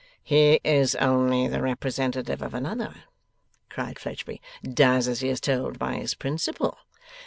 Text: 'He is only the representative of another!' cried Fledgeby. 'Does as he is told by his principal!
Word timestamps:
'He 0.23 0.59
is 0.63 0.95
only 0.95 1.47
the 1.47 1.61
representative 1.61 2.41
of 2.41 2.55
another!' 2.55 3.03
cried 3.69 3.99
Fledgeby. 3.99 4.41
'Does 4.63 5.07
as 5.07 5.19
he 5.19 5.29
is 5.29 5.39
told 5.39 5.77
by 5.77 5.93
his 5.97 6.15
principal! 6.15 6.79